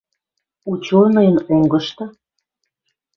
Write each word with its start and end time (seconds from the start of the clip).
Учёныйын 0.71 1.37
онгышты 1.53 2.05